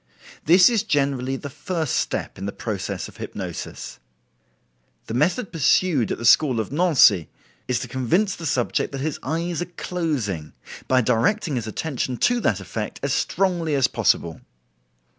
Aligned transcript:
This 0.45 0.67
is 0.67 0.81
generally 0.81 1.35
the 1.35 1.47
first 1.51 1.95
step 1.97 2.39
in 2.39 2.47
the 2.47 2.51
process 2.51 3.07
of 3.07 3.17
hypnosis. 3.17 3.99
The 5.05 5.13
method 5.13 5.51
pursued 5.51 6.11
at 6.11 6.17
the 6.17 6.25
school 6.25 6.59
of 6.59 6.71
Nancy 6.71 7.29
is 7.67 7.77
to 7.81 7.87
convince 7.87 8.35
the 8.35 8.47
subject 8.47 8.93
that 8.93 9.01
his 9.01 9.19
eyes 9.21 9.61
are 9.61 9.65
closing 9.65 10.53
by 10.87 11.01
directing 11.01 11.55
his 11.55 11.67
attention 11.67 12.17
to 12.17 12.39
that 12.39 12.59
effect 12.59 12.99
as 13.03 13.13
strongly 13.13 13.75
as 13.75 13.87
possible. 13.87 14.41